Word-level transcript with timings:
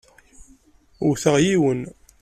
Wteɣ 1.09 1.35
yiwen. 1.45 1.81